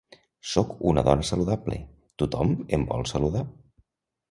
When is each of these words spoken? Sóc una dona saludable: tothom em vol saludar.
Sóc 0.51 0.71
una 0.91 1.03
dona 1.07 1.27
saludable: 1.31 1.79
tothom 2.23 2.57
em 2.79 2.89
vol 2.95 3.09
saludar. 3.15 3.47